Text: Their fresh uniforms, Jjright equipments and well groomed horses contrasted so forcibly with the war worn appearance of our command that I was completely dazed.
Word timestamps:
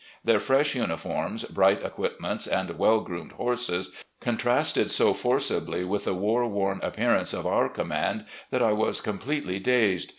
Their 0.23 0.39
fresh 0.39 0.73
uniforms, 0.73 1.43
Jjright 1.45 1.85
equipments 1.85 2.47
and 2.47 2.71
well 2.71 3.01
groomed 3.01 3.33
horses 3.33 3.91
contrasted 4.19 4.89
so 4.89 5.13
forcibly 5.13 5.83
with 5.83 6.05
the 6.05 6.15
war 6.15 6.47
worn 6.47 6.79
appearance 6.81 7.33
of 7.33 7.45
our 7.45 7.69
command 7.69 8.25
that 8.49 8.63
I 8.63 8.71
was 8.73 8.99
completely 8.99 9.59
dazed. 9.59 10.09